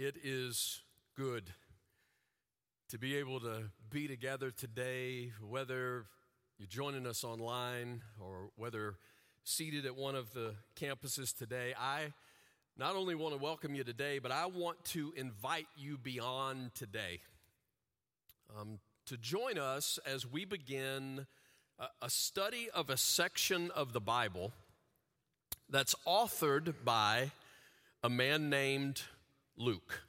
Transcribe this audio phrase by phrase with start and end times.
[0.00, 0.80] It is
[1.16, 1.50] good
[2.90, 6.06] to be able to be together today, whether
[6.56, 8.94] you're joining us online or whether
[9.42, 11.74] seated at one of the campuses today.
[11.76, 12.12] I
[12.76, 17.18] not only want to welcome you today, but I want to invite you beyond today
[18.56, 21.26] um, to join us as we begin
[21.76, 24.52] a, a study of a section of the Bible
[25.68, 27.32] that's authored by
[28.04, 29.02] a man named
[29.58, 30.02] Luke.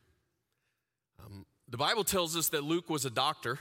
[1.26, 3.60] Um, the Bible tells us that Luke was a doctor,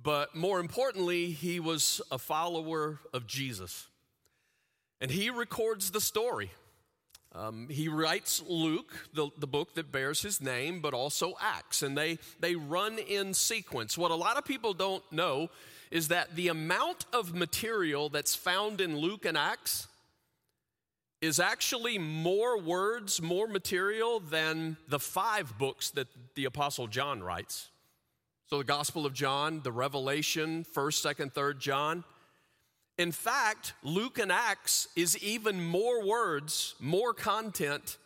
[0.00, 3.88] but more importantly, he was a follower of Jesus.
[5.00, 6.50] And he records the story.
[7.34, 11.98] Um, he writes Luke, the, the book that bears his name, but also Acts, and
[11.98, 13.98] they, they run in sequence.
[13.98, 15.48] What a lot of people don't know
[15.90, 19.88] is that the amount of material that's found in Luke and Acts
[21.24, 27.70] is actually more words, more material than the five books that the Apostle John writes.
[28.50, 32.04] So, the Gospel of John, the Revelation, 1st, 2nd, 3rd John.
[32.98, 37.96] In fact, Luke and Acts is even more words, more content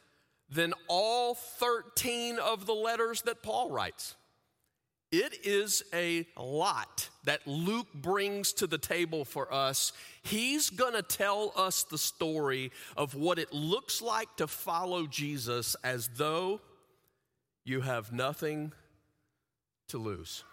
[0.49, 4.15] than all 13 of the letters that Paul writes.
[5.11, 9.93] It is a lot that Luke brings to the table for us.
[10.23, 15.77] He's going to tell us the story of what it looks like to follow Jesus
[15.83, 16.61] as though
[17.65, 18.73] you have nothing
[19.89, 20.45] to lose.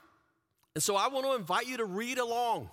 [0.73, 2.69] And so I want to invite you to read along.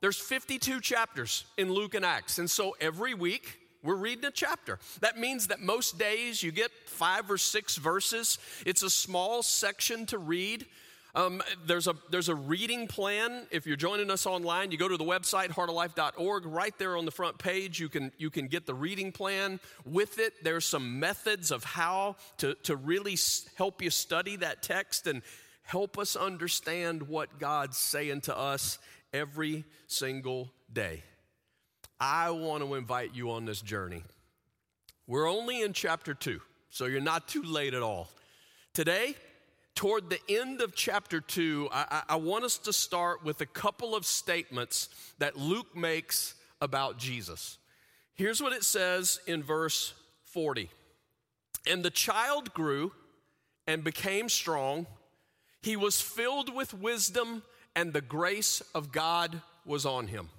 [0.00, 2.38] There's 52 chapters in Luke and Acts.
[2.38, 4.78] And so every week, we're reading a chapter.
[5.00, 8.38] That means that most days you get five or six verses.
[8.64, 10.66] It's a small section to read.
[11.16, 13.46] Um, there's, a, there's a reading plan.
[13.50, 16.44] If you're joining us online, you go to the website, heartoflife.org.
[16.44, 19.58] Right there on the front page, you can, you can get the reading plan.
[19.86, 23.16] With it, there's some methods of how to, to really
[23.54, 25.22] help you study that text and
[25.62, 28.78] help us understand what God's saying to us
[29.14, 31.02] every single day.
[31.98, 34.02] I want to invite you on this journey.
[35.06, 38.10] We're only in chapter two, so you're not too late at all.
[38.74, 39.16] Today,
[39.76, 43.94] toward the end of chapter 2, I, I, want us to start with a couple
[43.94, 44.88] of statements
[45.18, 47.58] that Luke makes about Jesus.
[48.14, 49.92] Here's what it says in verse
[50.24, 50.70] 40
[51.70, 52.92] And the child grew
[53.66, 54.86] and became strong,
[55.60, 57.42] he was filled with wisdom,
[57.76, 60.30] and the grace of God was on him.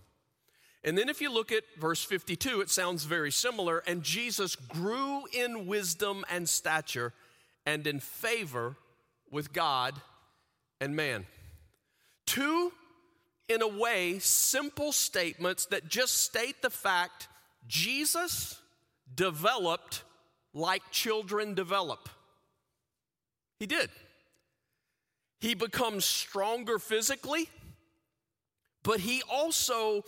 [0.84, 3.84] And then if you look at verse 52, it sounds very similar.
[3.86, 7.14] And Jesus grew in wisdom and stature
[7.66, 8.78] and in favor
[9.32, 9.94] with God
[10.80, 11.26] and man.
[12.26, 12.72] Two,
[13.48, 17.28] in a way, simple statements that just state the fact
[17.68, 18.60] Jesus
[19.14, 20.04] developed
[20.54, 22.10] like children develop.
[23.60, 23.90] He did.
[25.40, 27.50] He becomes stronger physically,
[28.84, 30.04] but he also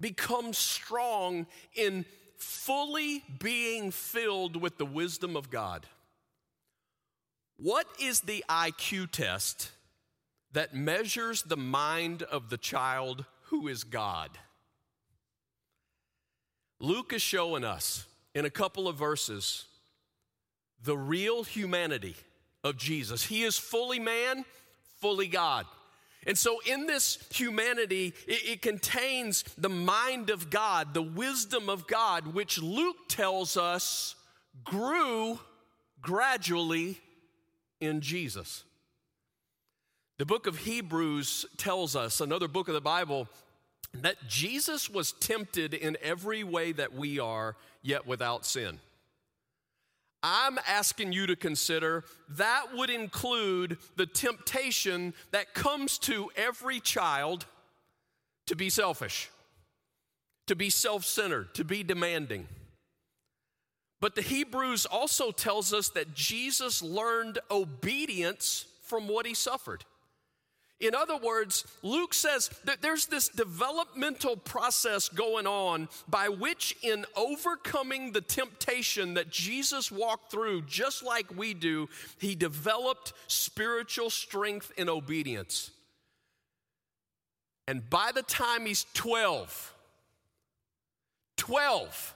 [0.00, 2.04] becomes strong in
[2.36, 5.86] fully being filled with the wisdom of God.
[7.62, 9.70] What is the IQ test
[10.50, 14.30] that measures the mind of the child who is God?
[16.80, 19.66] Luke is showing us in a couple of verses
[20.82, 22.16] the real humanity
[22.64, 23.22] of Jesus.
[23.22, 24.44] He is fully man,
[25.00, 25.64] fully God.
[26.26, 31.86] And so, in this humanity, it, it, contains the mind of God, the wisdom of
[31.86, 34.16] God, which Luke tells us
[34.64, 35.38] grew
[36.00, 36.98] gradually
[37.82, 38.64] in Jesus.
[40.18, 43.28] The book of Hebrews tells us, another book of the Bible,
[43.92, 48.78] that Jesus was tempted in every way that we are, yet without sin.
[50.22, 57.44] I'm asking you to consider that would include the temptation that comes to every child
[58.46, 59.28] to be selfish,
[60.46, 62.46] to be self centered, to be demanding.
[64.02, 69.84] But the Hebrews also tells us that Jesus learned obedience from what he suffered.
[70.80, 77.06] In other words, Luke says that there's this developmental process going on by which, in
[77.14, 81.88] overcoming the temptation that Jesus walked through, just like we do,
[82.18, 85.70] he developed spiritual strength and obedience.
[87.68, 89.72] And by the time he's 12,
[91.36, 92.14] 12,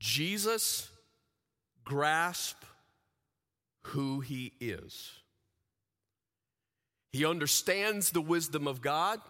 [0.00, 0.88] Jesus
[1.84, 2.56] grasp
[3.82, 5.12] who he is.
[7.12, 9.20] He understands the wisdom of God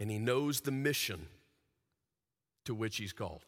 [0.00, 1.26] and he knows the mission
[2.64, 3.42] to which he's called.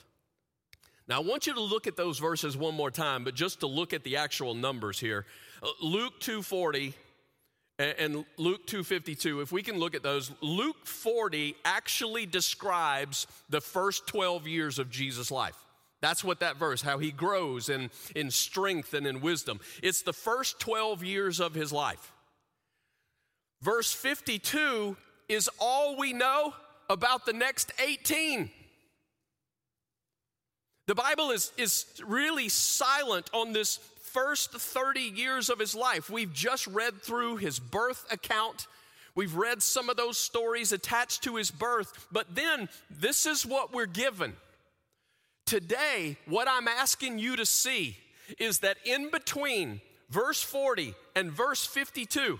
[1.06, 3.66] Now, I want you to look at those verses one more time, but just to
[3.66, 5.24] look at the actual numbers here.
[5.62, 6.94] Uh, Luke 240
[7.78, 14.06] and Luke 252, if we can look at those, Luke 40 actually describes the first
[14.08, 15.56] 12 years of Jesus' life.
[16.00, 19.60] That's what that verse, how he grows in, in strength and in wisdom.
[19.82, 22.12] It's the first 12 years of his life.
[23.62, 24.96] Verse 52
[25.28, 26.54] is all we know
[26.88, 28.50] about the next 18.
[30.86, 33.78] The Bible is, is really silent on this
[34.12, 36.10] first 30 years of his life.
[36.10, 38.66] We've just read through his birth account.
[39.14, 43.72] We've read some of those stories attached to his birth, but then this is what
[43.72, 44.34] we're given.
[45.46, 47.96] Today, what I'm asking you to see
[48.38, 52.38] is that in between verse 40 and verse 52,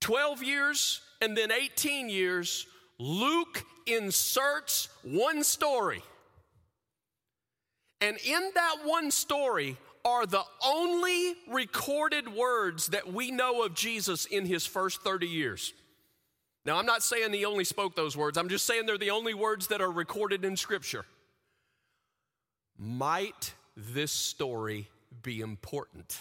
[0.00, 2.66] 12 years and then 18 years,
[2.98, 6.02] Luke inserts one story.
[8.00, 14.24] And in that one story are the only recorded words that we know of Jesus
[14.24, 15.72] in his first 30 years.
[16.64, 19.34] Now, I'm not saying he only spoke those words, I'm just saying they're the only
[19.34, 21.04] words that are recorded in Scripture.
[22.78, 24.88] Might this story
[25.22, 26.18] be important?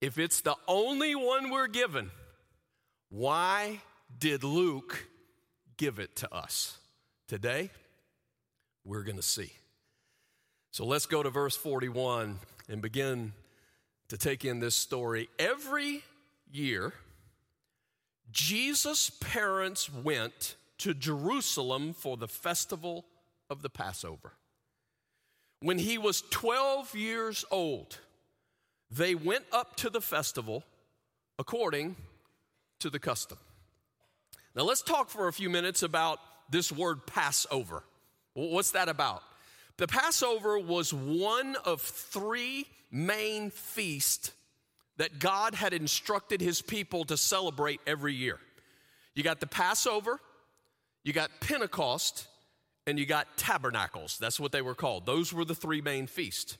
[0.00, 2.10] If it's the only one we're given,
[3.08, 3.80] why
[4.18, 5.06] did Luke
[5.76, 6.78] give it to us?
[7.28, 7.70] Today,
[8.84, 9.52] we're going to see.
[10.76, 12.38] So let's go to verse 41
[12.68, 13.32] and begin
[14.08, 15.30] to take in this story.
[15.38, 16.02] Every
[16.52, 16.92] year,
[18.30, 23.06] Jesus' parents went to Jerusalem for the festival
[23.48, 24.34] of the Passover.
[25.60, 27.96] When he was 12 years old,
[28.90, 30.62] they went up to the festival
[31.38, 31.96] according
[32.80, 33.38] to the custom.
[34.54, 36.18] Now, let's talk for a few minutes about
[36.50, 37.82] this word Passover.
[38.34, 39.22] What's that about?
[39.78, 44.32] The Passover was one of three main feasts
[44.96, 48.38] that God had instructed his people to celebrate every year.
[49.14, 50.18] You got the Passover,
[51.04, 52.26] you got Pentecost,
[52.86, 54.16] and you got tabernacles.
[54.18, 55.04] That's what they were called.
[55.04, 56.56] Those were the three main feasts.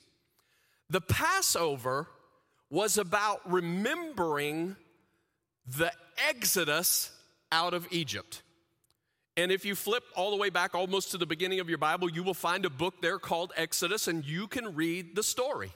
[0.91, 2.09] The Passover
[2.69, 4.77] was about remembering
[5.67, 5.93] the
[6.29, 7.11] exodus
[7.51, 8.43] out of Egypt.
[9.37, 12.11] And if you flip all the way back almost to the beginning of your Bible,
[12.11, 15.73] you will find a book there called Exodus, and you can read the story.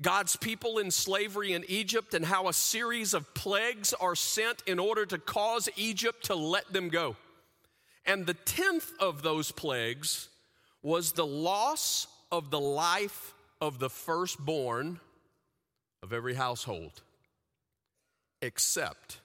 [0.00, 4.78] God's people in slavery in Egypt, and how a series of plagues are sent in
[4.78, 7.16] order to cause Egypt to let them go.
[8.06, 10.28] And the tenth of those plagues
[10.82, 14.98] was the loss of the life of the firstborn
[16.02, 17.02] of every household,
[18.40, 19.20] except,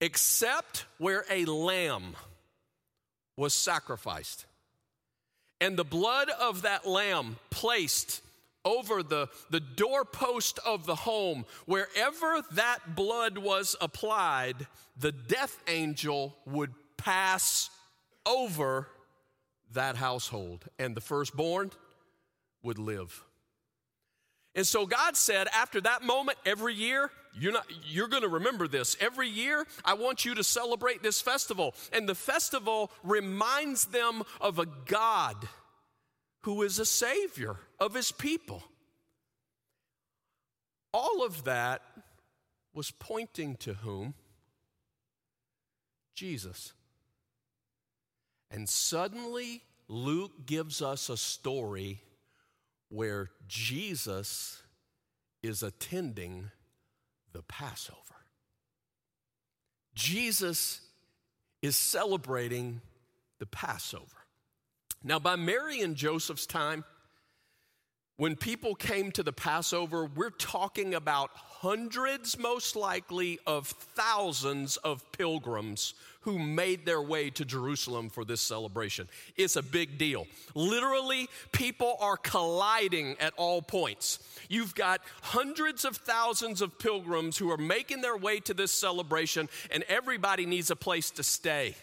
[0.00, 2.14] except where a lamb
[3.36, 4.46] was sacrificed.
[5.60, 8.22] And the blood of that lamb placed
[8.64, 14.66] over the, the doorpost of the home, wherever that blood was applied,
[14.96, 17.70] the death angel would pass
[18.26, 18.88] over
[19.72, 21.70] that household, and the firstborn
[22.62, 23.24] would live.
[24.54, 28.68] And so God said, after that moment, every year, you're not you're going to remember
[28.68, 28.96] this.
[29.00, 31.74] Every year i want you to celebrate this festival.
[31.92, 35.36] And the festival reminds them of a god
[36.42, 38.62] who is a savior of his people.
[40.92, 41.82] All of that
[42.72, 44.14] was pointing to whom?
[46.14, 46.72] Jesus.
[48.50, 52.00] And suddenly luke gives us a story
[52.88, 54.62] where jesus
[55.42, 56.50] is attending
[57.34, 57.98] the Passover.
[59.94, 60.80] Jesus
[61.60, 62.80] is celebrating
[63.38, 64.06] the Passover.
[65.02, 66.84] Now, by Mary and Joseph's time,
[68.16, 75.04] when people came to the Passover, we're talking about hundreds, most likely, of thousands of
[75.12, 79.08] pilgrims who made their way to Jerusalem for this celebration.
[79.36, 80.26] It's a big deal.
[80.54, 84.18] Literally, people are colliding at all points.
[84.48, 89.48] You've got hundreds of thousands of pilgrims who are making their way to this celebration,
[89.70, 91.74] and everybody needs a place to stay.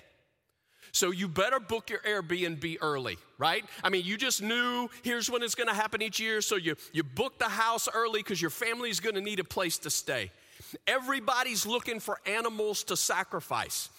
[0.92, 3.64] So you better book your Airbnb early, right?
[3.84, 7.04] I mean, you just knew here's when it's gonna happen each year, so you, you
[7.04, 10.32] book the house early because your family's gonna need a place to stay.
[10.88, 13.90] Everybody's looking for animals to sacrifice.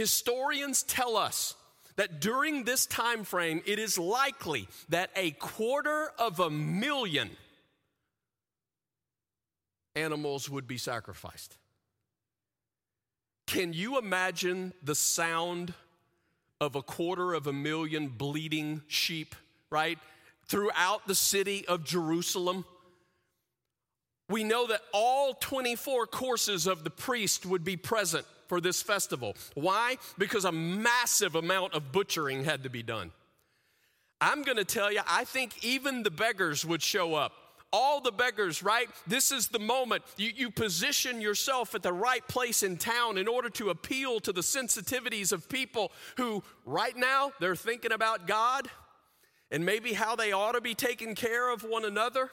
[0.00, 1.54] Historians tell us
[1.96, 7.28] that during this time frame, it is likely that a quarter of a million
[9.94, 11.58] animals would be sacrificed.
[13.46, 15.74] Can you imagine the sound
[16.62, 19.34] of a quarter of a million bleeding sheep
[19.68, 19.98] right?
[20.46, 22.64] Throughout the city of Jerusalem.
[24.30, 29.36] We know that all 24 courses of the priest would be present for this festival.
[29.54, 29.96] Why?
[30.18, 33.12] Because a massive amount of butchering had to be done.
[34.20, 37.32] I'm gonna tell you, I think even the beggars would show up
[37.72, 38.88] all the beggars, right?
[39.06, 40.02] This is the moment.
[40.16, 44.32] You, you position yourself at the right place in town in order to appeal to
[44.32, 48.68] the sensitivities of people who, right now, they're thinking about God
[49.52, 52.30] and maybe how they ought to be taking care of one another.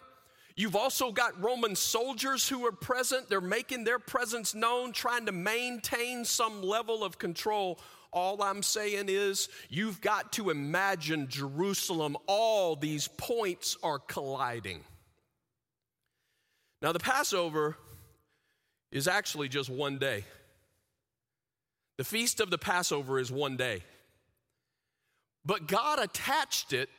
[0.58, 3.30] You've also got Roman soldiers who are present.
[3.30, 7.80] They're making their presence known, trying to maintain some level of control.
[8.12, 12.18] All I'm saying is, you've got to imagine Jerusalem.
[12.26, 14.84] All these points are colliding.
[16.82, 17.78] Now, the Passover
[18.92, 20.24] is actually just one day.
[22.00, 23.84] The feast of the Passover is one day.
[25.46, 26.90] But God attached it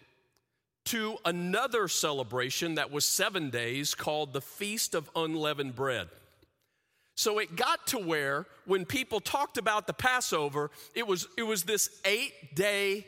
[0.89, 6.09] to another celebration that was seven days called the Feast of Unleavened Bread.
[7.15, 11.65] So it got to where when people talked about the Passover, it was, it was
[11.65, 13.07] this eight day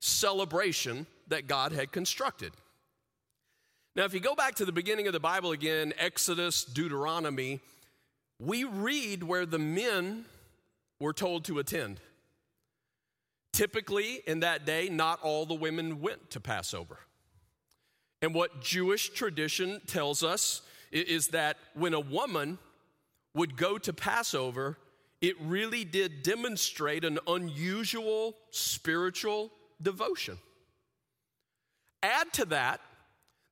[0.00, 2.52] celebration that God had constructed.
[3.94, 7.60] Now, if you go back to the beginning of the Bible again, Exodus, Deuteronomy,
[8.40, 10.24] we read where the men
[10.98, 12.00] were told to attend.
[13.52, 16.98] Typically, in that day, not all the women went to Passover.
[18.22, 20.62] And what Jewish tradition tells us
[20.92, 22.58] is that when a woman
[23.34, 24.78] would go to Passover,
[25.20, 29.50] it really did demonstrate an unusual spiritual
[29.80, 30.38] devotion.
[32.02, 32.80] Add to that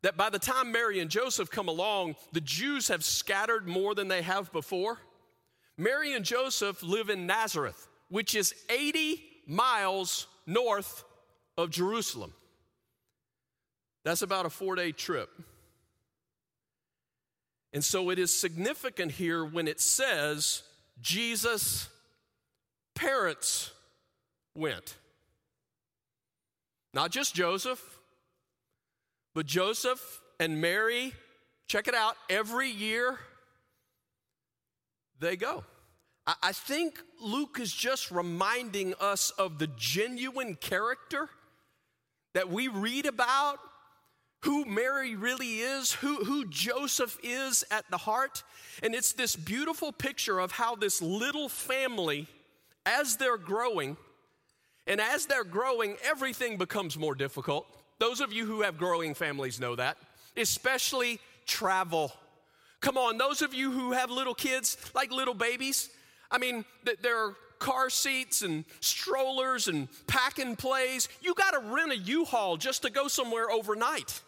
[0.02, 4.08] that by the time Mary and Joseph come along, the Jews have scattered more than
[4.08, 4.98] they have before.
[5.76, 11.04] Mary and Joseph live in Nazareth, which is 80 miles north
[11.58, 12.32] of Jerusalem.
[14.04, 15.30] That's about a four day trip.
[17.73, 20.62] And so it is significant here when it says
[21.00, 21.88] Jesus'
[22.95, 23.71] parents
[24.54, 24.97] went.
[26.92, 27.80] Not just Joseph,
[29.35, 31.12] but Joseph and Mary,
[31.69, 33.19] check it out, every year
[35.21, 35.64] they go.
[36.42, 41.28] I think Luke is just reminding us of the genuine character
[42.35, 43.59] that we read about,
[44.42, 48.42] who Mary really is, who, who Joseph is at the heart.
[48.82, 52.26] And it's this beautiful picture of how this little family,
[52.87, 53.97] as they're growing,
[54.87, 57.66] and as they're growing, everything becomes more difficult.
[57.99, 59.99] Those of you who have growing families know that,
[60.37, 62.12] especially travel.
[62.80, 65.90] Come on, those of you who have little kids, like little babies,
[66.30, 66.64] I mean,
[67.02, 71.11] there are car seats and strollers and pack and plays.
[71.20, 74.23] You got to rent a U Haul just to go somewhere overnight.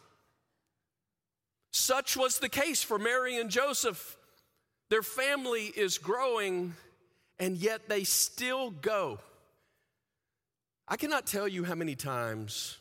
[1.73, 4.17] Such was the case for Mary and Joseph.
[4.91, 6.75] Their family is growing,
[7.39, 9.19] and yet they still go.
[10.87, 12.79] I cannot tell you how many times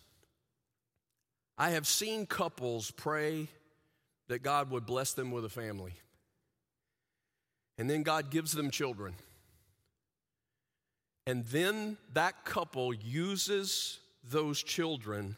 [1.57, 3.47] I have seen couples pray
[4.27, 5.93] that God would bless them with a family.
[7.77, 9.13] And then God gives them children.
[11.25, 15.37] And then that couple uses those children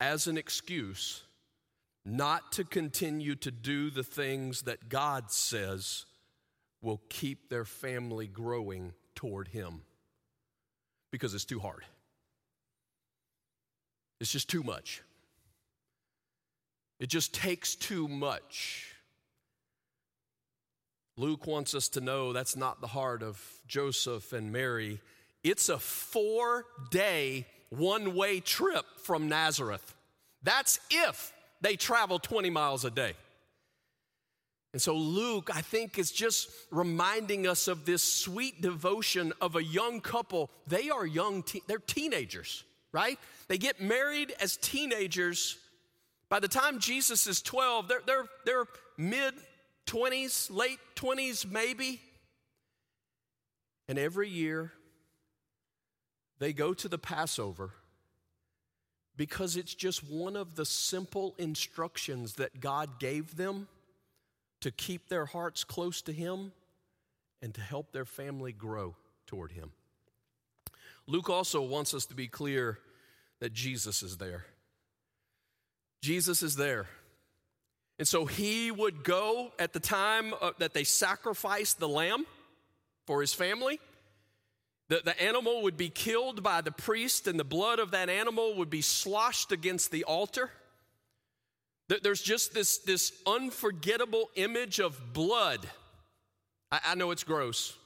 [0.00, 1.22] as an excuse
[2.06, 6.04] not to continue to do the things that God says
[6.80, 9.80] will keep their family growing toward Him
[11.10, 11.82] because it's too hard.
[14.20, 15.02] It's just too much.
[17.00, 18.94] It just takes too much.
[21.16, 25.00] Luke wants us to know that's not the heart of Joseph and Mary.
[25.42, 29.94] It's a four day, one way trip from Nazareth.
[30.42, 31.32] That's if
[31.66, 33.14] they travel 20 miles a day.
[34.72, 39.64] And so Luke, I think, is just reminding us of this sweet devotion of a
[39.64, 40.48] young couple.
[40.68, 43.18] They are young, te- they're teenagers, right?
[43.48, 45.58] They get married as teenagers
[46.28, 49.34] by the time Jesus is 12, they're, they're, they're mid
[49.88, 52.00] 20s, late 20s, maybe.
[53.88, 54.72] And every year,
[56.38, 57.72] they go to the Passover
[59.16, 63.68] because it's just one of the simple instructions that God gave them
[64.60, 66.52] to keep their hearts close to Him
[67.42, 68.94] and to help their family grow
[69.26, 69.72] toward Him.
[71.06, 72.78] Luke also wants us to be clear
[73.40, 74.44] that Jesus is there.
[76.02, 76.86] Jesus is there.
[77.98, 82.26] And so he would go at the time uh, that they sacrificed the lamb
[83.06, 83.80] for his family.
[84.88, 88.54] The, the animal would be killed by the priest, and the blood of that animal
[88.56, 90.50] would be sloshed against the altar.
[91.88, 95.68] There's just this, this unforgettable image of blood.
[96.70, 97.76] I, I know it's gross,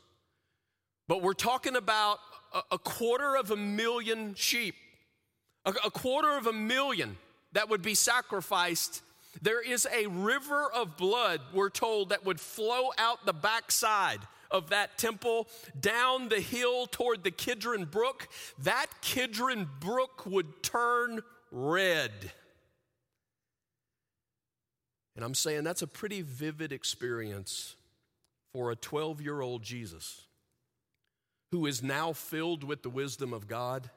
[1.09, 2.19] but we're talking about
[2.55, 4.75] a, a quarter of a million sheep,
[5.65, 7.17] a, a quarter of a million
[7.53, 9.03] that would be sacrificed.
[9.43, 14.71] There is a river of blood, we're told, that would flow out the backside of
[14.71, 18.29] that temple down the hill toward the Kidron Brook.
[18.59, 22.13] That Kidron Brook would turn red.
[25.17, 27.77] And I'm saying that's a pretty vivid experience
[28.53, 30.27] for a 12 year old Jesus
[31.51, 33.91] who is now filled with the wisdom of God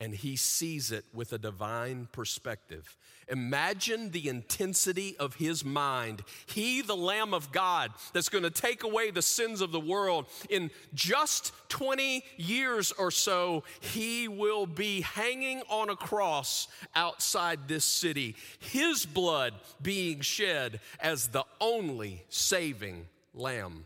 [0.00, 2.96] and he sees it with a divine perspective.
[3.28, 6.22] Imagine the intensity of his mind.
[6.46, 10.26] He, the Lamb of God, that's going to take away the sins of the world.
[10.48, 16.66] In just 20 years or so, he will be hanging on a cross
[16.96, 23.84] outside this city, his blood being shed as the only saving Lamb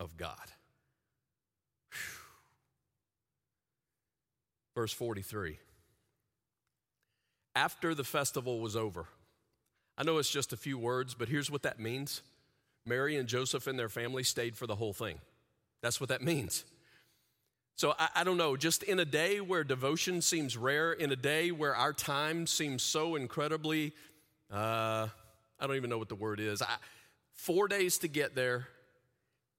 [0.00, 0.36] of God.
[4.74, 5.58] Verse 43.
[7.54, 9.06] After the festival was over,
[9.98, 12.22] I know it's just a few words, but here's what that means
[12.86, 15.18] Mary and Joseph and their family stayed for the whole thing.
[15.82, 16.64] That's what that means.
[17.76, 21.16] So I, I, don't know, just in a day where devotion seems rare, in a
[21.16, 23.92] day where our time seems so incredibly,
[24.50, 25.08] uh,
[25.58, 26.62] I don't even know what the word is.
[26.62, 26.66] I,
[27.32, 28.68] four days to get there,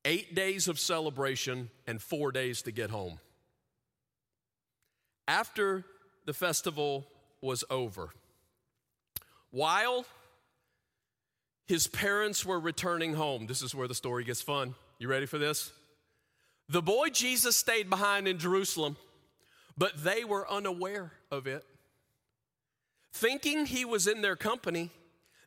[0.06, 3.20] eight days of celebration, and four days to get home.
[5.28, 5.86] After
[6.26, 7.06] the festival
[7.42, 8.10] was over,
[9.52, 10.06] while
[11.66, 14.76] his parents were returning home, this is where the story gets fun.
[15.00, 15.72] You ready for this?
[16.70, 18.98] The boy Jesus stayed behind in Jerusalem,
[19.78, 21.64] but they were unaware of it.
[23.14, 24.90] Thinking he was in their company,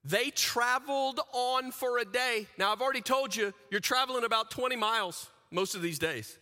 [0.05, 2.47] they traveled on for a day.
[2.59, 6.39] Now, I've already told you, you're traveling about 20 miles most of these days.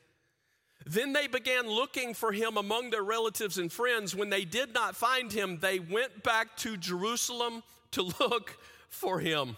[0.86, 4.14] Then they began looking for him among their relatives and friends.
[4.14, 8.58] When they did not find him, they went back to Jerusalem to look
[8.90, 9.56] for him.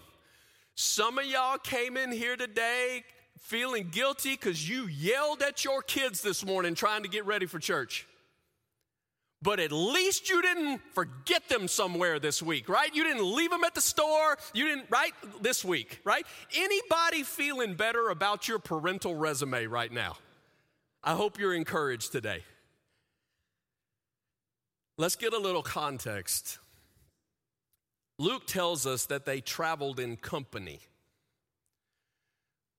[0.75, 3.03] Some of y'all came in here today
[3.39, 7.59] feeling guilty because you yelled at your kids this morning trying to get ready for
[7.59, 8.07] church.
[9.41, 12.93] But at least you didn't forget them somewhere this week, right?
[12.93, 14.37] You didn't leave them at the store.
[14.53, 15.11] You didn't, right?
[15.41, 16.25] This week, right?
[16.55, 20.17] Anybody feeling better about your parental resume right now?
[21.07, 22.43] I hope you're encouraged today.
[24.97, 26.59] Let's get a little context.
[28.19, 30.81] Luke tells us that they traveled in company.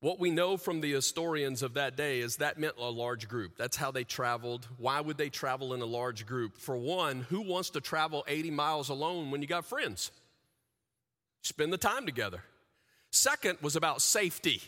[0.00, 3.56] What we know from the historians of that day is that meant a large group.
[3.56, 4.68] That's how they traveled.
[4.76, 6.58] Why would they travel in a large group?
[6.58, 10.10] For one, who wants to travel 80 miles alone when you got friends?
[11.40, 12.42] Spend the time together.
[13.10, 14.60] Second was about safety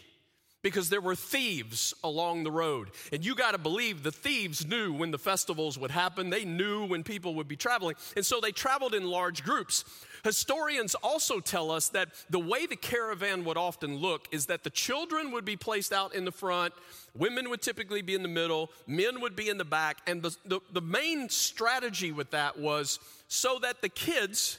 [0.62, 2.90] because there were thieves along the road.
[3.12, 6.87] And you got to believe the thieves knew when the festivals would happen, they knew
[6.87, 7.96] when people would be traveling.
[8.14, 9.85] And so they traveled in large groups.
[10.23, 14.70] Historians also tell us that the way the caravan would often look is that the
[14.70, 16.75] children would be placed out in the front,
[17.14, 19.99] women would typically be in the middle, men would be in the back.
[20.07, 24.59] And the, the, the main strategy with that was so that the kids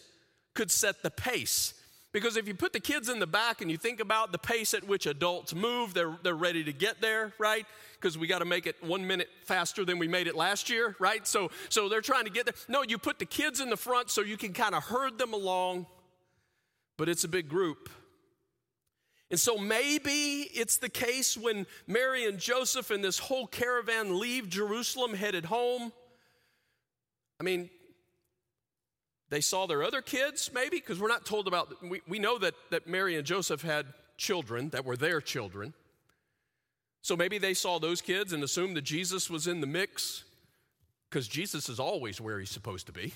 [0.55, 1.75] could set the pace
[2.13, 4.73] because if you put the kids in the back and you think about the pace
[4.73, 7.65] at which adults move, they're, they're ready to get there, right?
[7.93, 10.95] Because we got to make it one minute faster than we made it last year,
[10.99, 11.25] right?
[11.25, 12.55] So, so they're trying to get there.
[12.67, 15.33] No, you put the kids in the front so you can kind of herd them
[15.33, 15.85] along,
[16.97, 17.89] but it's a big group.
[19.29, 24.49] And so maybe it's the case when Mary and Joseph and this whole caravan leave
[24.49, 25.93] Jerusalem headed home.
[27.39, 27.69] I mean,
[29.31, 32.53] they saw their other kids, maybe, because we're not told about, we, we know that,
[32.69, 33.85] that Mary and Joseph had
[34.17, 35.73] children that were their children.
[37.01, 40.25] So maybe they saw those kids and assumed that Jesus was in the mix,
[41.09, 43.13] because Jesus is always where he's supposed to be.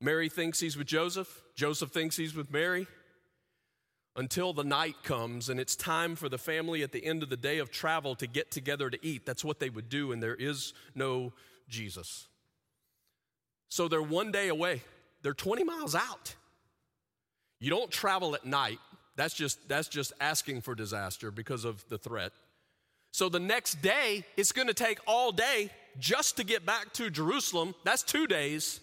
[0.00, 2.86] Mary thinks he's with Joseph, Joseph thinks he's with Mary.
[4.14, 7.36] Until the night comes and it's time for the family at the end of the
[7.36, 9.26] day of travel to get together to eat.
[9.26, 11.34] That's what they would do, and there is no
[11.68, 12.28] Jesus.
[13.68, 14.82] So they're one day away.
[15.22, 16.34] They're 20 miles out.
[17.58, 18.78] You don't travel at night.
[19.16, 22.32] That's just, that's just asking for disaster because of the threat.
[23.12, 27.08] So the next day, it's going to take all day just to get back to
[27.10, 27.74] Jerusalem.
[27.82, 28.80] That's two days.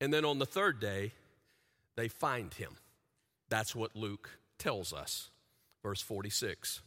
[0.00, 1.12] And then on the third day,
[1.96, 2.76] they find him.
[3.50, 5.28] That's what Luke tells us.
[5.82, 6.80] Verse 46.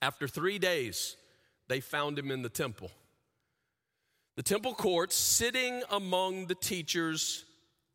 [0.00, 1.16] After three days,
[1.66, 2.92] they found him in the temple.
[4.38, 7.44] The temple courts, sitting among the teachers,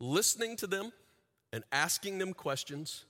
[0.02, 0.92] listening to them
[1.54, 3.06] and asking them questions.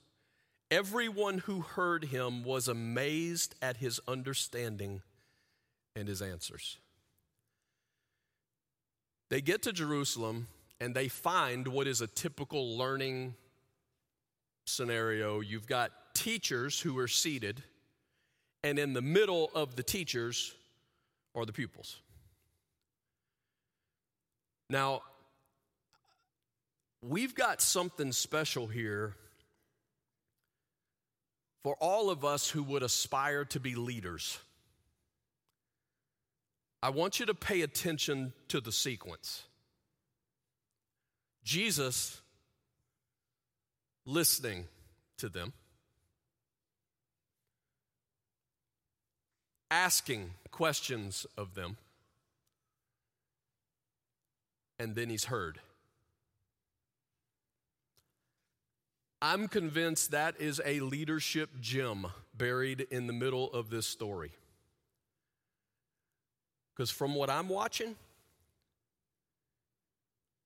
[0.70, 5.02] Everyone who heard him was amazed at his understanding
[5.96, 6.78] and his answers.
[9.30, 10.46] They get to Jerusalem
[10.80, 13.34] and they find what is a typical learning
[14.64, 15.40] scenario.
[15.40, 17.64] You've got teachers who are seated,
[18.62, 20.54] and in the middle of the teachers
[21.34, 22.00] are the pupils.
[24.70, 25.02] Now,
[27.02, 29.14] we've got something special here
[31.62, 34.38] for all of us who would aspire to be leaders.
[36.82, 39.44] I want you to pay attention to the sequence.
[41.44, 42.20] Jesus
[44.04, 44.66] listening
[45.18, 45.54] to them,
[49.70, 51.78] asking questions of them,
[54.78, 55.60] and then he's heard.
[59.22, 62.06] I'm convinced that is a leadership gem
[62.36, 64.32] buried in the middle of this story.
[66.74, 67.94] Because from what I'm watching,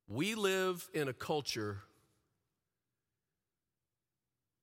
[0.07, 1.79] we live in a culture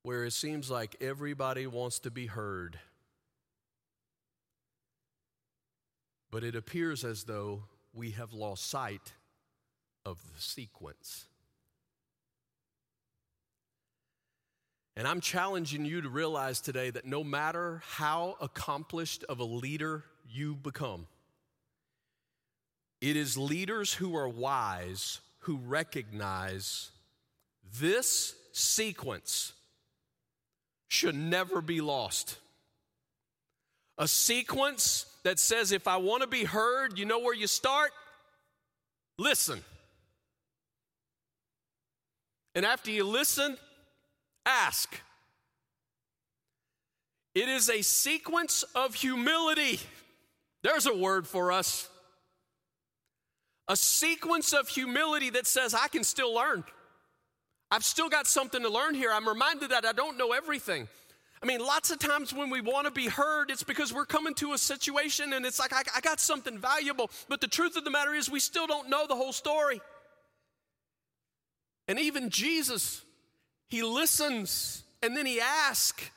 [0.04, 2.80] where it seems like everybody wants to be heard.
[6.32, 9.13] But it appears as though we have lost sight
[10.06, 11.26] of the sequence.
[14.98, 20.06] And I'm challenging you to realize today that no matter how accomplished of a leader
[20.30, 21.08] you become,
[23.02, 26.91] it is leaders who are wise who recognize
[27.78, 29.54] this sequence
[30.88, 32.38] should never be lost.
[33.98, 37.91] A sequence that says, if I want to be heard, you know where you start?
[39.18, 39.62] Listen.
[42.56, 43.58] And after you listen,
[44.46, 45.00] ask.
[47.36, 49.82] It is a sequence of humility.
[50.63, 51.89] There's a word for us.
[53.68, 56.63] A sequence of humility that says, I can still learn.
[57.70, 59.12] I've still got something to learn here.
[59.12, 60.88] I'm reminded that I don't know everything.
[61.44, 64.34] I mean, lots of times when we want to be heard, it's because we're coming
[64.36, 67.12] to a situation and it's like, I, I, got something valuable.
[67.28, 69.82] But the truth of the matter is, we still don't know the whole story.
[71.88, 73.04] And even Jesus,
[73.67, 76.10] he listens and then he asks.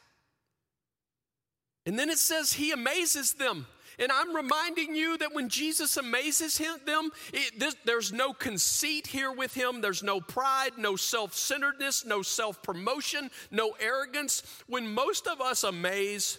[1.85, 3.67] And then it says he amazes them.
[3.99, 9.09] And I'm reminding you that when Jesus amazes him, them, it, this, there's no conceit
[9.09, 9.81] here with him.
[9.81, 14.43] There's no pride, no self centeredness, no self promotion, no arrogance.
[14.69, 16.39] When most of us amaze,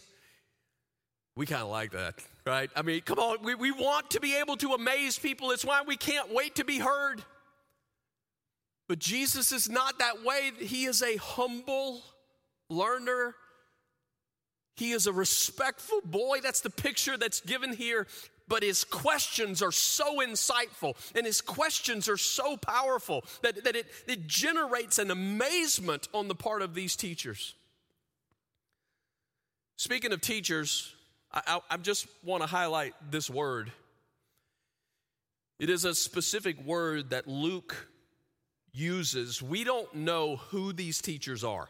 [1.36, 2.15] we kind of like that,
[2.46, 2.70] right?
[2.76, 5.52] I mean, come on, we, we want to be able to amaze people.
[5.52, 7.24] It's why we can't wait to be heard.
[8.89, 10.52] But Jesus is not that way.
[10.60, 12.02] He is a humble
[12.69, 13.36] learner
[14.80, 16.39] he is a respectful boy.
[16.41, 18.08] That's the picture that's given here.
[18.47, 23.88] But his questions are so insightful and his questions are so powerful that, that it,
[24.08, 27.56] it generates an amazement on the part of these teachers.
[29.75, 30.95] Speaking of teachers,
[31.30, 33.73] I, I, I just want to highlight this word.
[35.60, 37.75] It is a specific word that Luke
[38.80, 39.42] uses.
[39.42, 41.68] We don't know who these teachers are.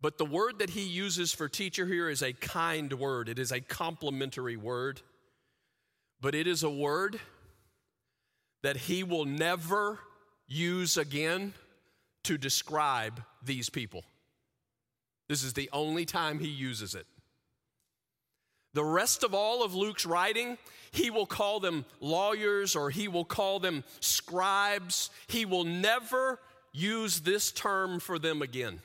[0.00, 3.52] But the word that he uses for teacher here is a kind word, it is
[3.52, 5.00] a complimentary word.
[6.20, 7.20] But it is a word
[8.62, 10.00] that he will never
[10.48, 11.54] use again
[12.24, 14.02] to describe these people.
[15.28, 17.06] This is the only time he uses it.
[18.74, 20.58] The rest of all of Luke's writing,
[20.90, 25.10] he will call them lawyers or he will call them scribes.
[25.26, 26.38] He will never
[26.72, 28.80] use this term for them again.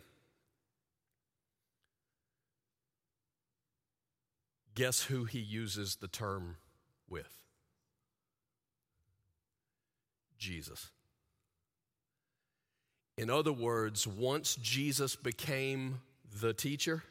[4.75, 6.57] Guess who he uses the term
[7.07, 7.43] with?
[10.39, 10.89] Jesus.
[13.17, 16.01] In other words, once Jesus became
[16.41, 17.03] the teacher,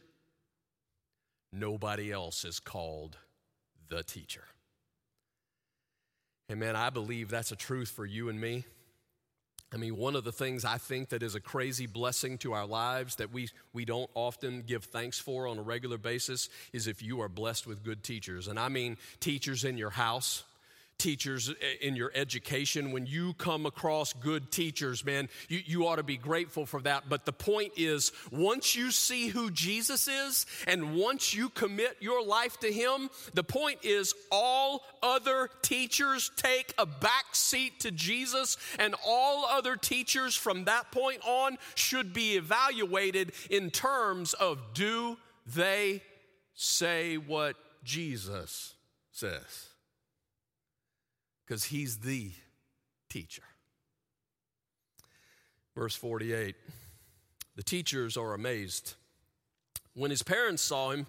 [1.53, 3.19] nobody else is called
[3.89, 4.45] the teacher.
[6.49, 8.65] And man, I believe that's a truth for you and me.
[9.73, 12.67] I mean, one of the things I think that is a crazy blessing to our
[12.67, 17.03] lives that we, we don't often give thanks for on a regular basis is if
[17.03, 18.49] you are blessed with good teachers.
[18.49, 20.45] And I mean teachers in your house,
[21.03, 26.05] teachers in your education, when you come across good teachers, man, you, you ought to
[26.05, 27.09] be grateful for that.
[27.09, 32.25] But the point is, once you see who Jesus is and once you commit your
[32.25, 38.57] life to Him, the point is, all other teachers take a back seat to Jesus,
[38.79, 45.17] and all other teachers from that point on should be evaluated in terms of do
[45.53, 46.01] they
[46.55, 48.75] say what Jesus
[49.11, 49.72] says?
[51.53, 52.31] Because he's the
[53.11, 53.43] teacher.
[55.77, 56.55] Verse 48
[57.57, 58.95] the teachers are amazed.
[59.93, 61.07] When his parents saw him,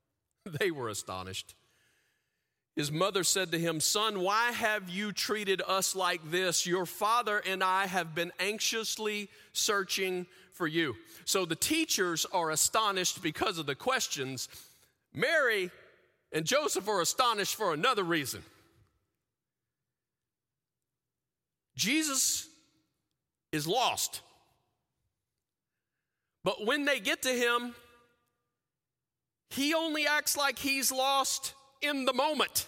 [0.46, 1.54] they were astonished.
[2.74, 6.66] His mother said to him, Son, why have you treated us like this?
[6.66, 10.96] Your father and I have been anxiously searching for you.
[11.26, 14.48] So the teachers are astonished because of the questions.
[15.12, 15.70] Mary
[16.32, 18.42] and Joseph are astonished for another reason.
[21.76, 22.48] Jesus
[23.52, 24.20] is lost.
[26.44, 27.74] But when they get to him,
[29.50, 32.66] he only acts like he's lost in the moment.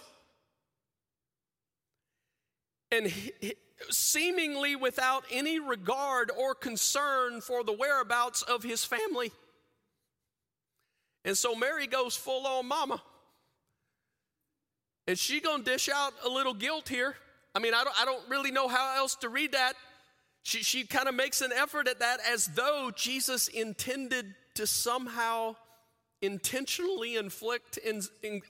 [2.91, 3.31] And he,
[3.89, 9.31] seemingly without any regard or concern for the whereabouts of his family.
[11.23, 13.01] And so Mary goes full on mama.
[15.07, 17.15] And she gonna dish out a little guilt here.
[17.55, 19.73] I mean, I don't, I don't really know how else to read that.
[20.43, 25.55] She, she kind of makes an effort at that as though Jesus intended to somehow
[26.21, 27.77] intentionally inflict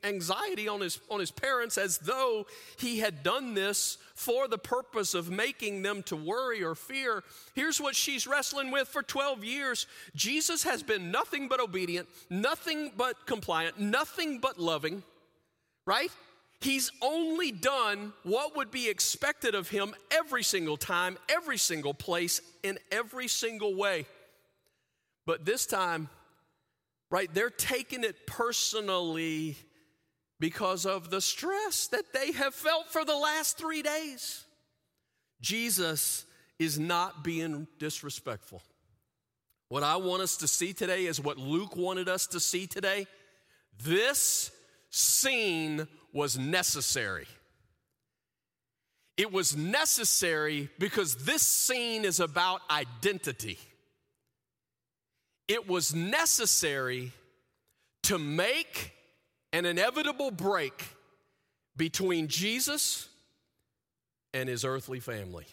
[0.04, 2.46] anxiety on his, on his parents as though
[2.78, 7.24] he had done this for the purpose of making them to worry or fear.
[7.54, 12.92] Here's what she's wrestling with for 12 years Jesus has been nothing but obedient, nothing
[12.96, 15.04] but compliant, nothing but loving,
[15.86, 16.12] right?
[16.66, 22.42] He's only done what would be expected of him every single time, every single place,
[22.64, 24.08] in every single way.
[25.28, 26.10] But this time,
[27.12, 29.58] right, they're taking it personally
[30.40, 34.44] because of the stress that they have felt for the last three days.
[35.42, 36.26] Jesus
[36.58, 38.64] is not being disrespectful.
[39.70, 43.06] What I want us to see today is what Luke wanted us to see today.
[43.84, 44.50] This
[44.96, 47.28] scene was necessary.
[49.18, 53.60] It was necessary because this scene is about identity.
[55.48, 57.12] It was necessary
[58.04, 58.94] to make
[59.52, 60.86] an inevitable break
[61.76, 63.10] between Jesus
[64.34, 65.46] and his earthly family.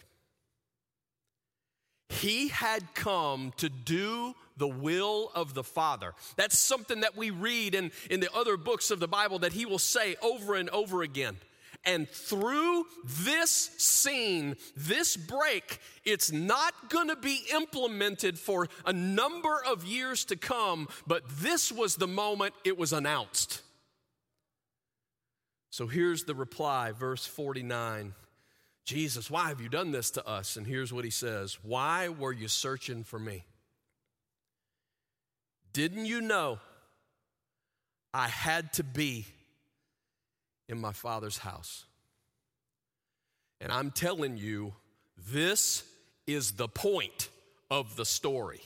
[2.21, 6.13] He had come to do the will of the Father.
[6.35, 9.65] That's something that we read in, in the other books of the Bible that he
[9.65, 11.37] will say over and over again.
[11.85, 19.61] And through this scene, this break, it's not going to be implemented for a number
[19.67, 23.61] of years to come, but this was the moment it was announced.
[25.71, 28.13] So here's the reply, verse 49.
[28.85, 30.57] Jesus, why have you done this to us?
[30.57, 33.45] And here's what he says Why were you searching for me?
[35.71, 36.59] Didn't you know
[38.13, 39.25] I had to be
[40.69, 41.85] in my father's house?
[43.59, 44.73] And I'm telling you,
[45.31, 45.83] this
[46.27, 47.29] is the point
[47.71, 48.61] of the story.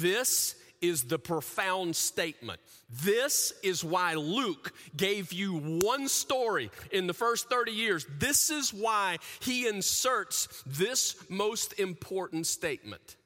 [0.00, 0.56] This
[0.88, 2.60] is the profound statement.
[3.02, 8.06] This is why Luke gave you one story in the first 30 years.
[8.18, 13.16] This is why he inserts this most important statement.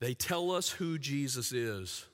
[0.00, 2.04] They tell us who Jesus is,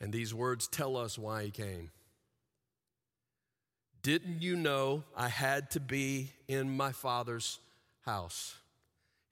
[0.00, 1.90] and these words tell us why he came.
[4.02, 7.58] Didn't you know I had to be in my father's
[8.06, 8.56] house?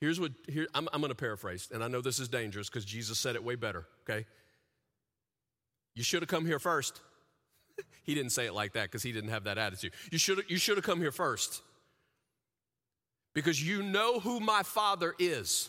[0.01, 2.85] Here's what here, I'm, I'm going to paraphrase, and I know this is dangerous because
[2.85, 4.27] Jesus said it way better, okay?
[5.95, 7.01] You should have come here first.
[8.05, 9.93] he didn't say it like that because he didn't have that attitude.
[10.13, 11.63] You should you should have come here first.
[13.35, 15.69] Because you know who my father is.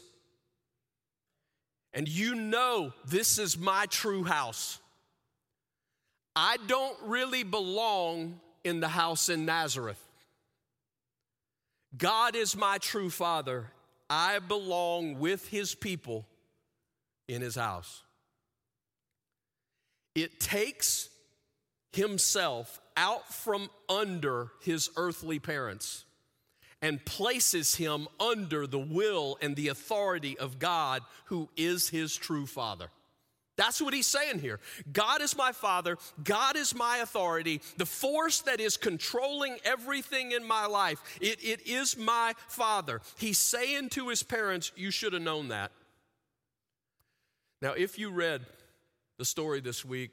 [1.93, 4.79] And you know this is my true house.
[6.35, 10.01] I don't really belong in the house in Nazareth.
[11.97, 13.71] God is my true father,
[14.09, 16.27] I belong with his people
[17.27, 18.03] in his house.
[20.15, 21.09] It takes
[21.91, 26.05] himself out from under his earthly parents
[26.81, 32.45] and places him under the will and the authority of God, who is his true
[32.45, 32.89] father.
[33.57, 34.59] That's what he's saying here.
[34.93, 35.97] God is my father.
[36.23, 37.59] God is my authority.
[37.77, 43.01] The force that is controlling everything in my life, it, it is my father.
[43.17, 45.71] He's saying to his parents, You should have known that.
[47.61, 48.45] Now, if you read
[49.17, 50.11] the story this week,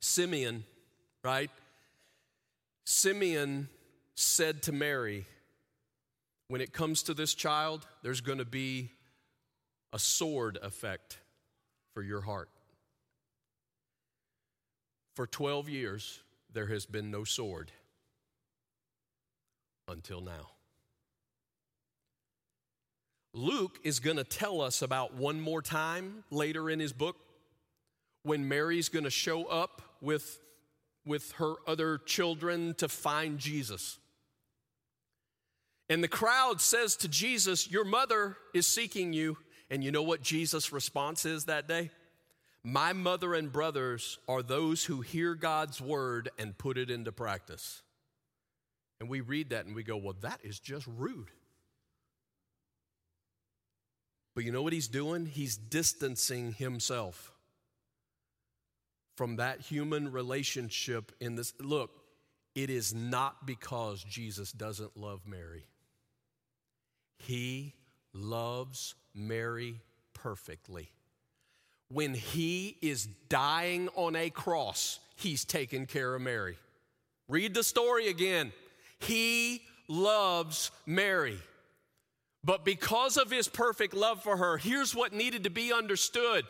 [0.00, 0.64] Simeon,
[1.24, 1.50] right?
[2.84, 3.70] Simeon
[4.14, 5.24] said to Mary,
[6.48, 8.90] When it comes to this child, there's going to be
[9.94, 11.18] a sword effect
[11.96, 12.50] for your heart.
[15.14, 16.20] For 12 years,
[16.52, 17.72] there has been no sword
[19.88, 20.50] until now.
[23.32, 27.16] Luke is going to tell us about one more time later in his book
[28.24, 30.38] when Mary's going to show up with,
[31.06, 33.98] with her other children to find Jesus.
[35.88, 39.38] And the crowd says to Jesus, Your mother is seeking you.
[39.70, 41.90] And you know what Jesus' response is that day?
[42.62, 47.82] My mother and brothers are those who hear God's word and put it into practice.
[48.98, 51.30] And we read that and we go, well, that is just rude.
[54.34, 55.26] But you know what he's doing?
[55.26, 57.32] He's distancing himself
[59.16, 61.54] from that human relationship in this.
[61.58, 61.90] Look,
[62.54, 65.66] it is not because Jesus doesn't love Mary,
[67.18, 67.74] he
[68.16, 69.80] loves Mary
[70.14, 70.88] perfectly.
[71.88, 76.56] When he is dying on a cross, he's taking care of Mary.
[77.28, 78.52] Read the story again.
[78.98, 81.38] He loves Mary.
[82.42, 86.44] But because of his perfect love for her, here's what needed to be understood.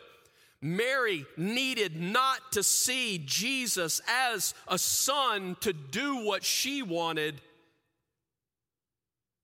[0.61, 7.41] Mary needed not to see Jesus as a son to do what she wanted,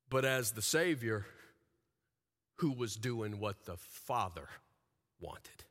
[0.09, 1.25] but as the Savior
[2.57, 4.47] who was doing what the Father
[5.19, 5.63] wanted.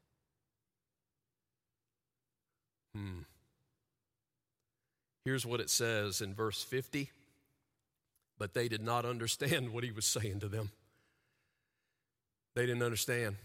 [2.95, 3.21] Hmm.
[5.25, 7.11] Here's what it says in verse 50
[8.43, 10.73] but they did not understand what he was saying to them.
[12.57, 13.37] They didn't understand.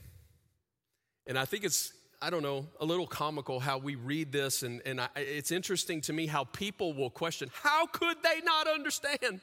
[1.28, 4.82] And I think it's, I don't know, a little comical how we read this, and,
[4.88, 9.42] and I, it's interesting to me how people will question how could they not understand?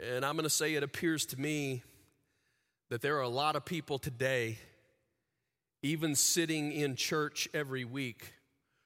[0.00, 1.82] And I'm going to say it appears to me
[2.88, 4.58] that there are a lot of people today,
[5.82, 8.32] even sitting in church every week,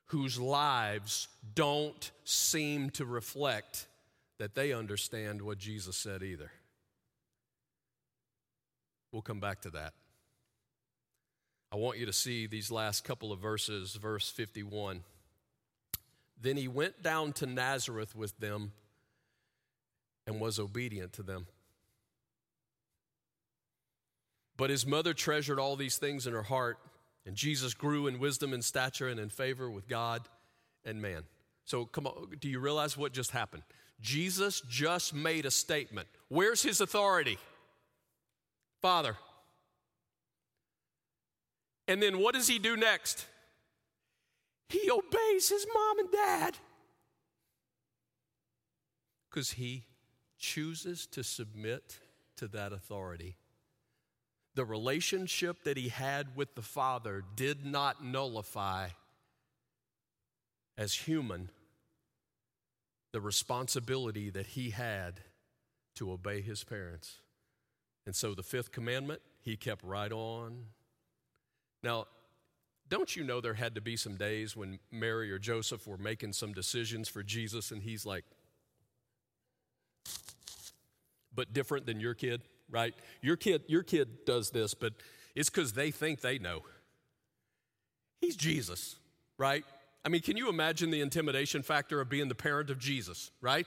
[0.06, 3.86] whose lives don't seem to reflect
[4.38, 6.50] that they understand what Jesus said either.
[9.12, 9.92] We'll come back to that.
[11.70, 15.02] I want you to see these last couple of verses, verse 51.
[16.40, 18.72] Then he went down to Nazareth with them
[20.26, 21.46] and was obedient to them.
[24.56, 26.78] But his mother treasured all these things in her heart,
[27.26, 30.28] and Jesus grew in wisdom and stature and in favor with God
[30.84, 31.22] and man.
[31.64, 33.62] So, come on, do you realize what just happened?
[34.00, 36.08] Jesus just made a statement.
[36.28, 37.38] Where's his authority?
[38.80, 39.16] Father.
[41.86, 43.26] And then what does he do next?
[44.68, 46.56] He obeys his mom and dad
[49.30, 49.84] because he
[50.42, 51.98] chooses to submit
[52.36, 53.36] to that authority.
[54.54, 58.88] The relationship that he had with the Father did not nullify,
[60.76, 61.48] as human,
[63.12, 65.20] the responsibility that he had
[65.94, 67.20] to obey his parents.
[68.04, 70.64] And so the fifth commandment, he kept right on.
[71.82, 72.06] Now,
[72.88, 76.32] don't you know there had to be some days when Mary or Joseph were making
[76.32, 78.24] some decisions for Jesus and he's like,
[81.34, 82.94] but different than your kid, right?
[83.20, 84.92] Your kid, your kid does this, but
[85.34, 86.62] it's because they think they know.
[88.20, 88.96] He's Jesus,
[89.38, 89.64] right?
[90.04, 93.66] I mean, can you imagine the intimidation factor of being the parent of Jesus, right?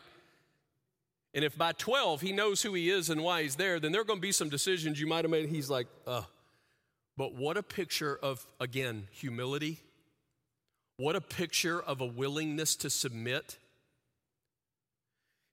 [1.33, 4.01] And if by 12 he knows who he is and why he's there, then there
[4.01, 5.49] are going to be some decisions you might have made.
[5.49, 6.23] He's like, uh.
[7.17, 9.79] But what a picture of, again, humility.
[10.97, 13.57] What a picture of a willingness to submit.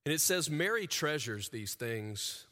[0.05, 2.47] And it says Mary treasures these things,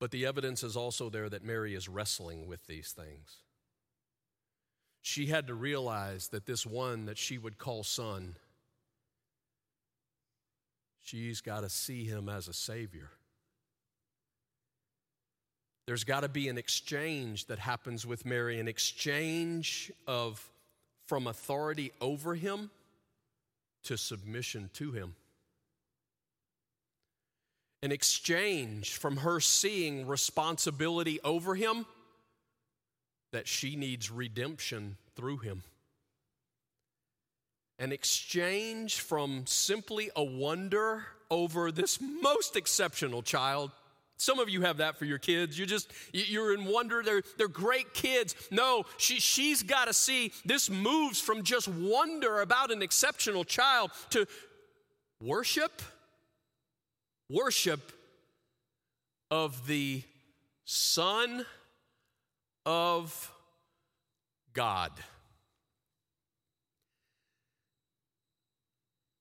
[0.00, 3.36] but the evidence is also there that Mary is wrestling with these things.
[5.02, 8.36] She had to realize that this one that she would call son,
[11.02, 13.10] she's got to see him as a savior.
[15.86, 20.50] There's got to be an exchange that happens with Mary, an exchange of
[21.06, 22.70] from authority over him
[23.84, 25.14] to submission to him.
[27.84, 31.84] An exchange from her seeing responsibility over him
[33.30, 35.64] that she needs redemption through him.
[37.78, 43.70] An exchange from simply a wonder over this most exceptional child.
[44.16, 45.58] Some of you have that for your kids.
[45.58, 47.02] You just you're in wonder.
[47.02, 48.34] They're they're great kids.
[48.50, 53.90] No, she she's got to see this moves from just wonder about an exceptional child
[54.08, 54.26] to
[55.20, 55.82] worship,
[57.28, 57.92] worship
[59.30, 60.02] of the
[60.64, 61.44] Son
[62.64, 63.32] of
[64.52, 64.92] God.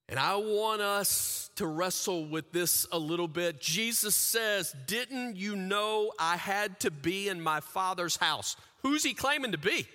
[0.09, 3.59] And I want us to wrestle with this a little bit.
[3.59, 8.55] Jesus says, Didn't you know I had to be in my Father's house?
[8.83, 9.87] Who's he claiming to be?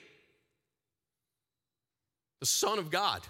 [2.41, 3.21] The Son of God.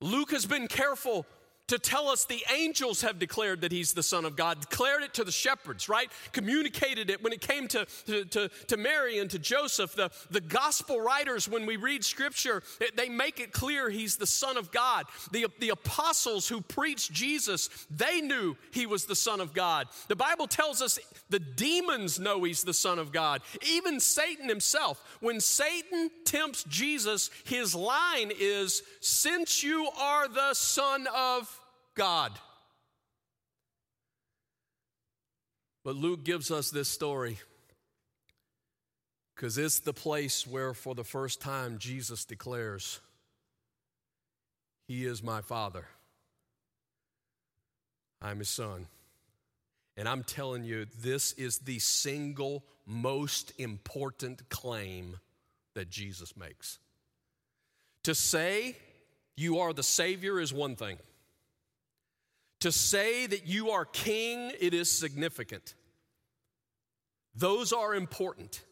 [0.00, 1.24] Luke has been careful
[1.68, 5.14] to tell us the angels have declared that he's the Son of God, declared it
[5.14, 6.10] to the shepherds, right?
[6.32, 9.94] Communicated it when it came to, to, to, to, Mary and to Joseph.
[9.94, 12.62] The, the gospel writers, when we read scripture,
[12.96, 15.06] they make it clear he's the Son of God.
[15.32, 19.88] The, the apostles who preached Jesus, they knew he was the Son of God.
[20.08, 20.98] The Bible tells us
[21.30, 23.40] the demons know he's the Son of God.
[23.66, 31.06] Even Satan himself, when Satan tempts Jesus, his line is, Since you are the Son
[31.14, 31.53] of
[31.94, 32.32] God.
[35.84, 37.38] But Luke gives us this story
[39.34, 43.00] because it's the place where, for the first time, Jesus declares,
[44.86, 45.86] He is my Father.
[48.22, 48.86] I'm His Son.
[49.96, 55.18] And I'm telling you, this is the single most important claim
[55.74, 56.78] that Jesus makes.
[58.04, 58.76] To say
[59.36, 60.98] you are the Savior is one thing.
[62.64, 65.74] To say that you are king, it is significant.
[67.36, 68.64] Those are important.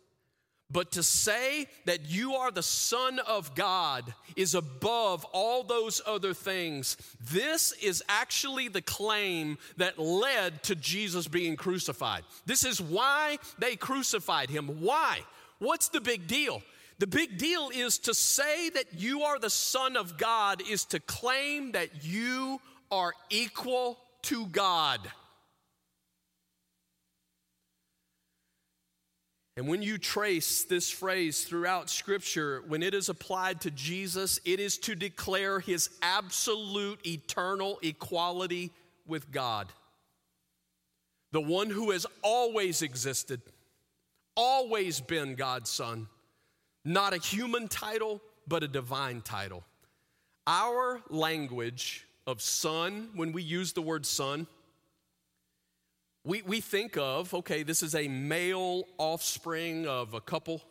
[0.71, 6.33] But to say that you are the Son of God is above all those other
[6.33, 6.97] things.
[7.21, 12.23] This is actually the claim that led to Jesus being crucified.
[12.47, 14.81] This is why they crucified him.
[14.81, 15.21] Why?
[15.59, 16.63] What's the big deal?
[16.99, 21.01] The big deal is to say that you are the Son of God, is to
[21.01, 22.59] claim that you
[22.93, 25.01] are equal to God.
[29.57, 34.61] And when you trace this phrase throughout Scripture, when it is applied to Jesus, it
[34.61, 38.71] is to declare his absolute eternal equality
[39.07, 39.69] with God.
[41.33, 43.43] The one who has always existed,
[44.37, 46.09] always been God's Son.
[46.85, 49.65] Not a human title, but a divine title.
[50.47, 54.47] Our language of son, when we use the word son,
[56.25, 60.63] we, we think of, okay, this is a male offspring of a couple,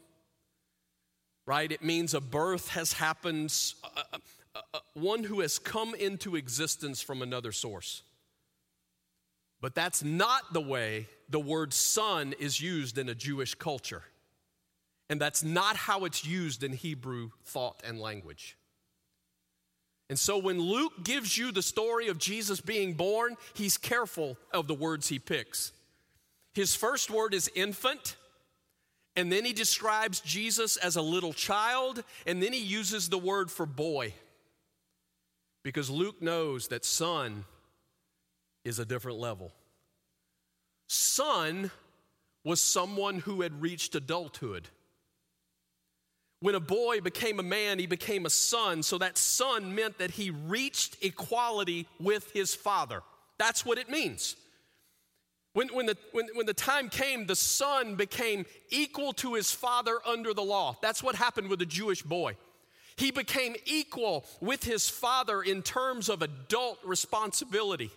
[1.45, 1.70] right?
[1.70, 4.04] It means a birth has happened, uh,
[4.56, 8.04] uh, uh, one who has come into existence from another source.
[9.60, 14.04] But that's not the way the word son is used in a Jewish culture.
[15.10, 18.58] And that's not how it's used in Hebrew thought and language.
[20.12, 24.68] And so when Luke gives you the story of Jesus being born, he's careful of
[24.68, 25.72] the words he picks.
[26.53, 28.18] His first word is infant,
[29.16, 33.49] and then he describes Jesus as a little child, and then he uses the word
[33.49, 34.14] for boy.
[35.64, 37.45] Because Luke knows that son
[38.66, 39.53] is a different level.
[40.88, 41.72] Son
[42.43, 44.68] was someone who had reached adulthood.
[46.42, 48.82] When a boy became a man, he became a son.
[48.82, 53.04] So that son meant that he reached equality with his father.
[53.38, 54.36] That's what it means.
[55.54, 60.00] When, when, the, when, when the time came, the son became equal to his father
[60.06, 60.78] under the law.
[60.82, 62.38] That's what happened with the Jewish boy.
[62.96, 67.92] He became equal with his father in terms of adult responsibility.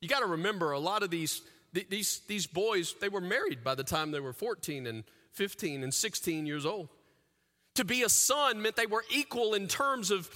[0.00, 1.40] You got to remember, a lot of these,
[1.72, 5.94] these, these boys, they were married by the time they were 14 and 15 and
[5.94, 6.88] 16 years old.
[7.78, 10.28] To be a son meant they were equal in terms of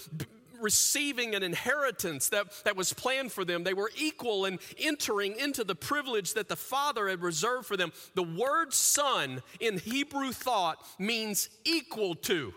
[0.61, 3.65] receiving an inheritance that, that was planned for them.
[3.65, 7.93] They were equal in entering into the privilege that the Father had reserved for them.
[8.15, 12.55] The word son in Hebrew thought means equal to,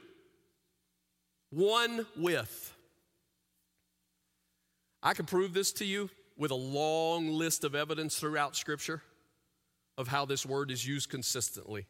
[1.50, 2.76] one with.
[5.02, 9.02] I can prove this to you with a long list of evidence throughout Scripture
[9.98, 11.88] of how this word is used consistently.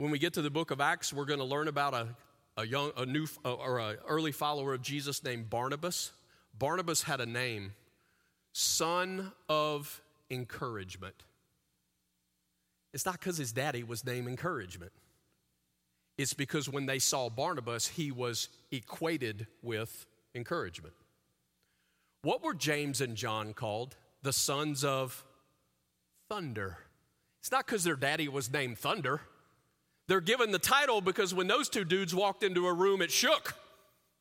[0.00, 2.08] When we get to the book of Acts, we're going to learn about a,
[2.56, 6.10] a young, a new, uh, or an early follower of Jesus named Barnabas.
[6.58, 7.74] Barnabas had a name,
[8.52, 11.16] son of encouragement.
[12.94, 14.92] It's not because his daddy was named encouragement.
[16.16, 20.94] It's because when they saw Barnabas, he was equated with encouragement.
[22.22, 23.96] What were James and John called?
[24.22, 25.22] The sons of
[26.30, 26.78] thunder.
[27.40, 29.20] It's not because their daddy was named Thunder.
[30.10, 33.54] They're given the title because when those two dudes walked into a room, it shook.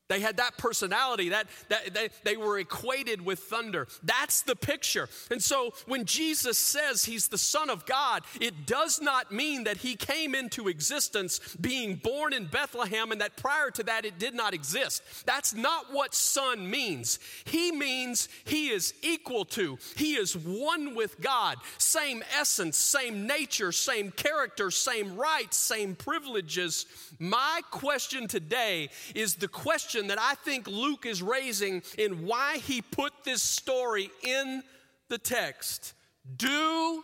[0.09, 3.87] They had that personality, that, that they, they were equated with thunder.
[4.03, 5.07] That's the picture.
[5.29, 9.77] And so when Jesus says he's the Son of God, it does not mean that
[9.77, 14.33] he came into existence being born in Bethlehem and that prior to that it did
[14.33, 15.03] not exist.
[15.27, 17.19] That's not what Son means.
[17.45, 23.71] He means he is equal to, he is one with God, same essence, same nature,
[23.71, 26.87] same character, same rights, same privileges.
[27.19, 32.57] My question today is the question question that I think Luke is raising in why
[32.57, 34.63] he put this story in
[35.09, 35.93] the text.
[36.37, 37.03] Do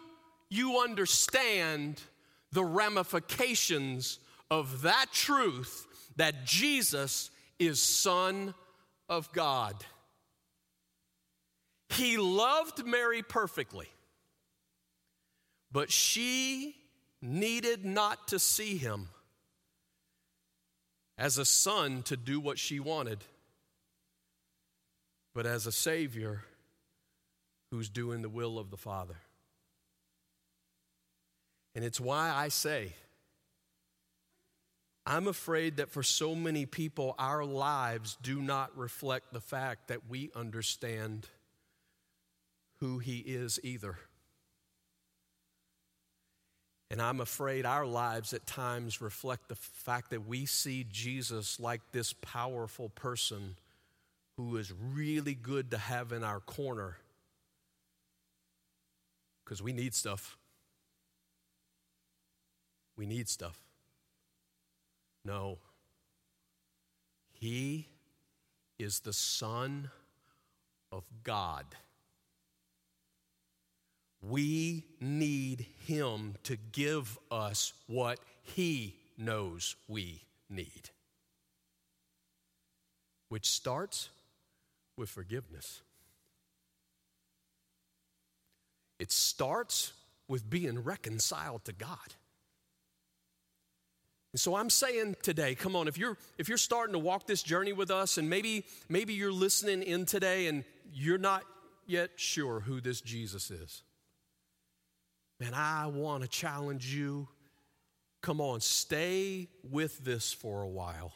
[0.50, 2.02] you understand
[2.52, 4.20] the ramifications
[4.50, 8.54] of that truth that Jesus is Son
[9.10, 9.76] of God?
[11.90, 13.88] He loved Mary perfectly,
[15.72, 16.76] but she
[17.22, 19.10] needed not to see him
[21.18, 23.20] as a son to do what she wanted,
[25.34, 26.44] but as a Savior
[27.72, 29.18] who's doing the will of the Father.
[31.74, 32.94] And it's why I say,
[35.06, 40.10] I'm afraid that for so many people, our lives do not reflect the fact that
[40.10, 41.28] we understand
[42.80, 43.98] who He is either.
[46.92, 51.82] And I'm afraid our lives at times reflect the fact that we see Jesus like
[51.92, 53.56] this powerful person
[54.38, 56.98] who is really good to have in our corner
[59.44, 60.38] because we need stuff.
[62.98, 63.60] We need stuff.
[65.24, 65.58] No.
[67.32, 67.88] He
[68.80, 69.90] is the Son
[70.92, 71.66] of God.
[74.30, 80.90] We need Him to give us what He knows we need,
[83.30, 84.10] which starts
[84.98, 85.82] with forgiveness.
[89.00, 89.94] It starts
[90.28, 92.16] with being reconciled to God.
[94.36, 97.42] And so I'm saying today, come on, if you're if you're starting to walk this
[97.42, 101.44] journey with us and maybe maybe you're listening in today and you're not
[101.86, 103.84] yet sure who this Jesus is.
[105.40, 107.28] Man, I want to challenge you.
[108.22, 111.14] Come on, stay with this for a while.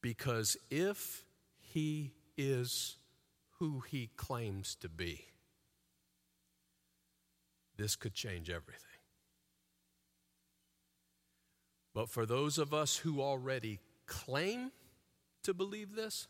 [0.00, 1.24] Because if
[1.60, 2.96] he is
[3.58, 5.26] who he claims to be,
[7.76, 8.80] this could change everything.
[11.94, 14.72] But for those of us who already claim
[15.44, 16.26] to believe this,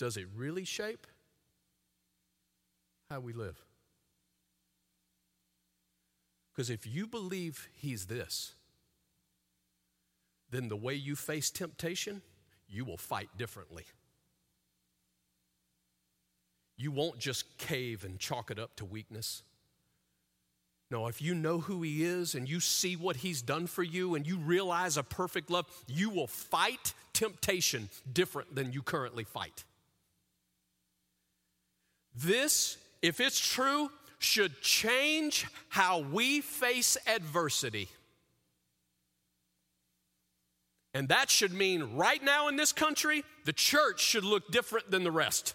[0.00, 1.06] Does it really shape
[3.10, 3.60] how we live?
[6.50, 8.54] Because if you believe He's this,
[10.50, 12.22] then the way you face temptation,
[12.66, 13.84] you will fight differently.
[16.78, 19.42] You won't just cave and chalk it up to weakness.
[20.90, 24.14] No, if you know who He is and you see what He's done for you
[24.14, 29.64] and you realize a perfect love, you will fight temptation different than you currently fight.
[32.14, 37.88] This, if it's true, should change how we face adversity.
[40.92, 45.04] And that should mean right now in this country, the church should look different than
[45.04, 45.54] the rest.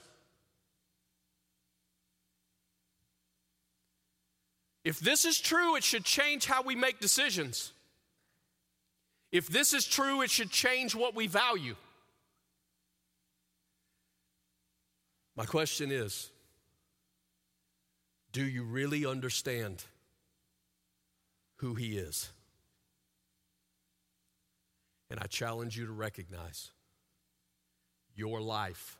[4.83, 7.73] If this is true, it should change how we make decisions.
[9.31, 11.75] If this is true, it should change what we value.
[15.35, 16.29] My question is
[18.35, 19.85] do you really understand
[21.59, 22.31] who He is?
[25.09, 26.71] And I challenge you to recognize
[28.13, 28.99] your life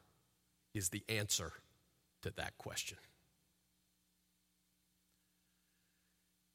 [0.74, 1.52] is the answer
[2.22, 2.98] to that question.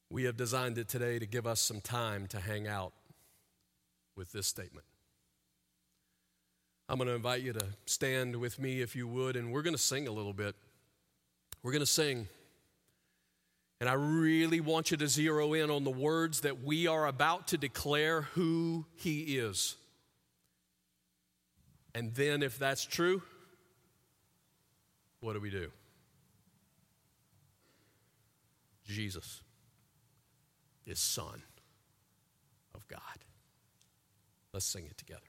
[0.08, 2.94] We have designed it today to give us some time to hang out
[4.16, 4.86] with this statement.
[6.88, 9.76] I'm going to invite you to stand with me if you would, and we're going
[9.76, 10.56] to sing a little bit.
[11.62, 12.26] We're going to sing.
[13.80, 17.48] And I really want you to zero in on the words that we are about
[17.48, 19.76] to declare who He is.
[21.94, 23.22] And then, if that's true,
[25.20, 25.72] what do we do?
[28.86, 29.42] Jesus
[30.86, 31.42] is Son
[32.74, 33.00] of God.
[34.52, 35.22] Let's sing it together.